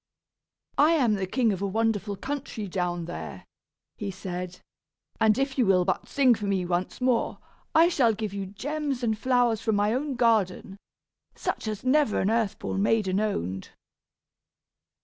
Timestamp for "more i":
7.01-7.87